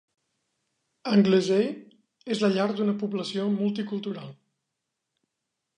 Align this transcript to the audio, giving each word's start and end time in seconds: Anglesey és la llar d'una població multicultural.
Anglesey 1.11 1.67
és 2.35 2.41
la 2.45 2.51
llar 2.57 2.67
d'una 2.81 2.97
població 3.03 3.47
multicultural. 3.61 4.35